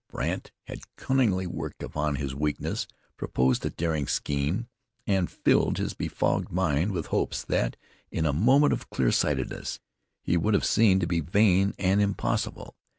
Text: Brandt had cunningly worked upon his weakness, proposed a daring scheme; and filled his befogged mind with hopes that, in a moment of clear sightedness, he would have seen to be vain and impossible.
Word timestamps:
Brandt 0.09 0.51
had 0.63 0.79
cunningly 0.95 1.45
worked 1.45 1.83
upon 1.83 2.15
his 2.15 2.33
weakness, 2.33 2.87
proposed 3.17 3.63
a 3.67 3.69
daring 3.69 4.07
scheme; 4.07 4.67
and 5.05 5.29
filled 5.29 5.77
his 5.77 5.93
befogged 5.93 6.51
mind 6.51 6.91
with 6.91 7.05
hopes 7.05 7.43
that, 7.45 7.77
in 8.09 8.25
a 8.25 8.33
moment 8.33 8.73
of 8.73 8.89
clear 8.89 9.11
sightedness, 9.11 9.79
he 10.23 10.37
would 10.37 10.55
have 10.55 10.65
seen 10.65 10.99
to 11.01 11.05
be 11.05 11.19
vain 11.19 11.75
and 11.77 12.01
impossible. 12.01 12.75